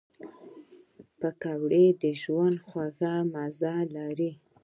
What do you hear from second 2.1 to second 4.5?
ژوند خوږ مزه لري